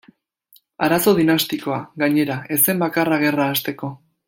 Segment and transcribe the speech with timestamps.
[0.85, 3.93] Arazo dinastikoa, gainera, ez zen bakarra gerra hasteko.